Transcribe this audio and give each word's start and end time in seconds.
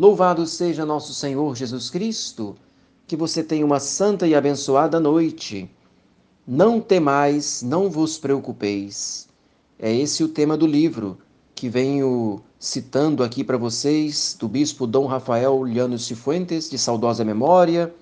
Louvado 0.00 0.46
seja 0.46 0.86
nosso 0.86 1.12
Senhor 1.12 1.54
Jesus 1.54 1.90
Cristo, 1.90 2.56
que 3.06 3.14
você 3.14 3.44
tenha 3.44 3.66
uma 3.66 3.78
santa 3.78 4.26
e 4.26 4.34
abençoada 4.34 4.98
noite. 4.98 5.70
Não 6.48 6.80
temais, 6.80 7.60
não 7.60 7.90
vos 7.90 8.16
preocupeis. 8.16 9.28
É 9.78 9.94
esse 9.94 10.24
o 10.24 10.28
tema 10.28 10.56
do 10.56 10.66
livro 10.66 11.18
que 11.54 11.68
venho 11.68 12.40
citando 12.58 13.22
aqui 13.22 13.44
para 13.44 13.58
vocês, 13.58 14.34
do 14.40 14.48
bispo 14.48 14.86
Dom 14.86 15.04
Rafael 15.04 15.64
Llanos 15.64 16.06
Cifuentes, 16.06 16.70
de 16.70 16.78
saudosa 16.78 17.22
memória, 17.22 17.94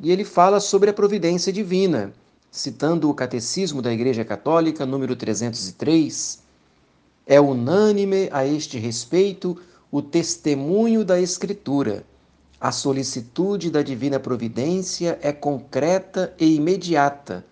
e 0.00 0.10
ele 0.10 0.24
fala 0.24 0.60
sobre 0.60 0.88
a 0.88 0.94
providência 0.94 1.52
divina, 1.52 2.14
citando 2.50 3.10
o 3.10 3.14
Catecismo 3.14 3.82
da 3.82 3.92
Igreja 3.92 4.24
Católica, 4.24 4.86
número 4.86 5.14
303. 5.14 6.42
É 7.26 7.38
unânime 7.38 8.30
a 8.32 8.46
este 8.46 8.78
respeito 8.78 9.60
o 9.94 10.02
testemunho 10.02 11.04
da 11.04 11.20
Escritura. 11.20 12.04
A 12.60 12.72
solicitude 12.72 13.70
da 13.70 13.80
divina 13.80 14.18
providência 14.18 15.16
é 15.22 15.32
concreta 15.32 16.34
e 16.36 16.56
imediata, 16.56 17.46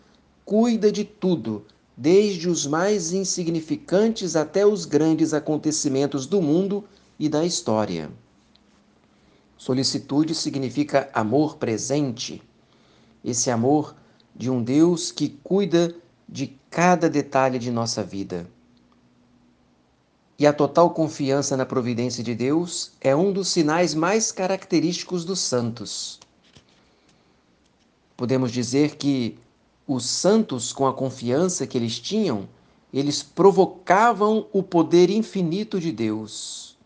cuida 0.45 0.91
de 0.91 1.05
tudo, 1.05 1.65
desde 1.97 2.49
os 2.49 2.67
mais 2.67 3.13
insignificantes 3.13 4.35
até 4.35 4.67
os 4.67 4.85
grandes 4.85 5.33
acontecimentos 5.33 6.27
do 6.27 6.43
mundo 6.43 6.83
e 7.17 7.29
da 7.29 7.45
história. 7.45 8.11
Solicitude 9.57 10.35
significa 10.35 11.09
amor 11.15 11.59
presente, 11.59 12.43
esse 13.25 13.53
amor 13.53 13.95
de 14.35 14.51
um 14.51 14.61
Deus 14.65 15.13
que 15.13 15.29
cuida 15.45 15.95
de 16.29 16.59
cada 16.69 17.09
detalhe 17.09 17.61
de 17.61 17.71
nossa 17.71 18.03
vida. 18.03 18.49
E 20.43 20.47
a 20.47 20.53
total 20.53 20.91
confiança 20.91 21.57
na 21.57 21.65
providência 21.65 22.21
de 22.21 22.35
Deus 22.35 22.91
é 23.01 23.15
um 23.15 23.33
dos 23.33 23.47
sinais 23.47 23.95
mais 23.95 24.33
característicos 24.33 25.25
dos 25.25 25.39
santos. 25.39 26.19
Podemos 28.17 28.51
dizer 28.51 28.97
que 28.97 29.39
os 29.87 30.05
santos, 30.05 30.73
com 30.73 30.85
a 30.85 30.93
confiança 30.93 31.65
que 31.65 31.79
eles 31.79 31.97
tinham, 32.01 32.49
eles 32.93 33.23
provocavam 33.23 34.49
o 34.53 34.65
poder 34.65 35.11
infinito 35.11 35.79
de 35.79 35.93
Deus. 35.93 36.77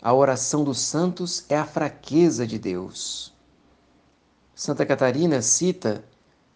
A 0.00 0.14
oração 0.14 0.62
dos 0.62 0.78
santos 0.78 1.44
é 1.48 1.56
a 1.56 1.66
fraqueza 1.66 2.46
de 2.46 2.56
Deus. 2.56 3.34
Santa 4.54 4.86
Catarina 4.86 5.42
cita 5.42 6.04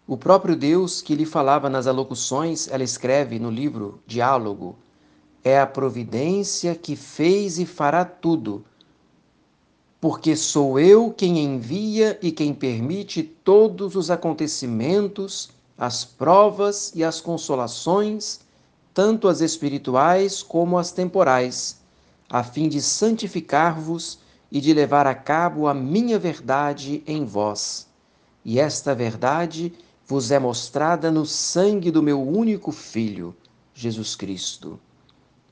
o 0.07 0.15
próprio 0.15 0.55
Deus 0.55 1.01
que 1.01 1.13
lhe 1.13 1.25
falava 1.25 1.69
nas 1.69 1.87
alocuções, 1.87 2.69
ela 2.69 2.85
escreve 2.85 3.37
no 3.37 3.51
livro 3.51 4.01
Diálogo, 4.07 4.77
é 5.47 5.59
a 5.59 5.65
providência 5.65 6.75
que 6.75 6.95
fez 6.95 7.57
e 7.57 7.65
fará 7.65 8.03
tudo. 8.03 8.65
Porque 9.99 10.35
sou 10.35 10.79
eu 10.79 11.11
quem 11.11 11.39
envia 11.39 12.19
e 12.21 12.31
quem 12.31 12.53
permite 12.53 13.23
todos 13.23 13.95
os 13.95 14.11
acontecimentos, 14.11 15.49
as 15.77 16.03
provas 16.03 16.91
e 16.93 17.03
as 17.03 17.21
consolações, 17.21 18.41
tanto 18.93 19.27
as 19.27 19.41
espirituais 19.41 20.43
como 20.43 20.77
as 20.77 20.91
temporais, 20.91 21.79
a 22.29 22.43
fim 22.43 22.67
de 22.67 22.81
santificar-vos 22.81 24.19
e 24.51 24.59
de 24.59 24.73
levar 24.73 25.07
a 25.07 25.15
cabo 25.15 25.67
a 25.67 25.73
minha 25.73 26.19
verdade 26.19 27.01
em 27.07 27.23
vós. 27.23 27.87
E 28.43 28.59
esta 28.59 28.93
verdade 28.93 29.73
vos 30.05 30.31
é 30.31 30.39
mostrada 30.39 31.11
no 31.11 31.25
sangue 31.25 31.91
do 31.91 32.03
meu 32.03 32.21
único 32.21 32.71
Filho, 32.71 33.35
Jesus 33.73 34.15
Cristo. 34.15 34.79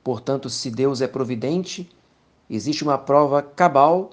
Portanto, 0.05 0.51
se 0.51 0.69
Deus 0.69 1.01
é 1.01 1.07
providente, 1.07 1.89
existe 2.47 2.83
uma 2.83 2.95
prova 2.95 3.41
cabal, 3.41 4.11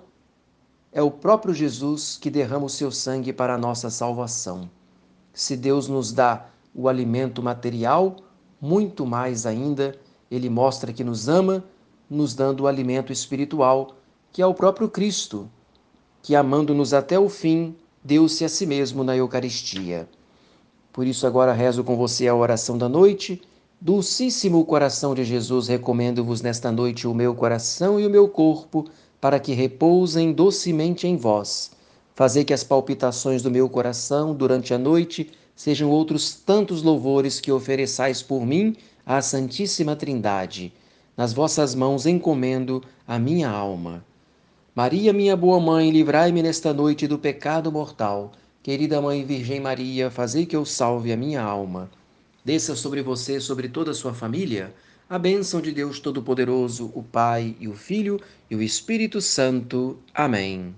é 0.90 1.02
o 1.02 1.10
próprio 1.10 1.52
Jesus 1.52 2.16
que 2.18 2.30
derrama 2.30 2.64
o 2.64 2.70
seu 2.70 2.90
sangue 2.90 3.30
para 3.30 3.56
a 3.56 3.58
nossa 3.58 3.90
salvação. 3.90 4.70
Se 5.34 5.54
Deus 5.54 5.88
nos 5.88 6.10
dá 6.10 6.46
o 6.74 6.88
alimento 6.88 7.42
material, 7.42 8.16
muito 8.58 9.04
mais 9.04 9.44
ainda, 9.44 9.94
ele 10.30 10.48
mostra 10.48 10.94
que 10.94 11.04
nos 11.04 11.28
ama, 11.28 11.62
nos 12.08 12.34
dando 12.34 12.62
o 12.62 12.66
alimento 12.66 13.12
espiritual, 13.12 13.94
que 14.32 14.40
é 14.40 14.46
o 14.46 14.54
próprio 14.54 14.88
Cristo, 14.88 15.46
que 16.22 16.34
amando-nos 16.34 16.94
até 16.94 17.18
o 17.18 17.28
fim, 17.28 17.76
deu-se 18.02 18.46
a 18.46 18.48
si 18.48 18.64
mesmo 18.64 19.04
na 19.04 19.14
Eucaristia. 19.14 20.08
Por 20.90 21.06
isso 21.06 21.26
agora 21.26 21.52
rezo 21.52 21.84
com 21.84 21.98
você 21.98 22.26
a 22.26 22.34
oração 22.34 22.78
da 22.78 22.88
noite 22.88 23.42
Dulcíssimo 23.84 24.64
coração 24.64 25.12
de 25.12 25.24
Jesus, 25.24 25.66
recomendo-vos 25.66 26.40
nesta 26.40 26.70
noite 26.70 27.08
o 27.08 27.12
meu 27.12 27.34
coração 27.34 27.98
e 27.98 28.06
o 28.06 28.10
meu 28.10 28.28
corpo, 28.28 28.84
para 29.20 29.40
que 29.40 29.54
repousem 29.54 30.32
docemente 30.32 31.08
em 31.08 31.16
vós. 31.16 31.72
Fazei 32.14 32.44
que 32.44 32.52
as 32.52 32.62
palpitações 32.62 33.42
do 33.42 33.50
meu 33.50 33.68
coração 33.68 34.36
durante 34.36 34.72
a 34.72 34.78
noite 34.78 35.32
sejam 35.56 35.90
outros 35.90 36.32
tantos 36.32 36.80
louvores 36.80 37.40
que 37.40 37.50
ofereçais 37.50 38.22
por 38.22 38.46
mim 38.46 38.76
à 39.04 39.20
Santíssima 39.20 39.96
Trindade. 39.96 40.72
Nas 41.16 41.32
vossas 41.32 41.74
mãos 41.74 42.06
encomendo 42.06 42.84
a 43.04 43.18
minha 43.18 43.50
alma. 43.50 44.04
Maria, 44.76 45.12
minha 45.12 45.36
boa 45.36 45.58
mãe, 45.58 45.90
livrai-me 45.90 46.40
nesta 46.40 46.72
noite 46.72 47.08
do 47.08 47.18
pecado 47.18 47.72
mortal. 47.72 48.30
Querida 48.62 49.00
Mãe 49.00 49.24
Virgem 49.24 49.58
Maria, 49.58 50.08
fazei 50.08 50.46
que 50.46 50.54
eu 50.54 50.64
salve 50.64 51.10
a 51.12 51.16
minha 51.16 51.42
alma. 51.42 51.90
Desça 52.44 52.74
sobre 52.76 53.02
você, 53.02 53.40
sobre 53.40 53.68
toda 53.68 53.92
a 53.92 53.94
sua 53.94 54.12
família, 54.12 54.74
a 55.08 55.18
bênção 55.18 55.60
de 55.60 55.72
Deus 55.72 56.00
Todo-Poderoso, 56.00 56.90
o 56.94 57.02
Pai 57.02 57.56
e 57.60 57.68
o 57.68 57.74
Filho 57.74 58.20
e 58.50 58.56
o 58.56 58.62
Espírito 58.62 59.20
Santo. 59.20 59.98
Amém. 60.12 60.70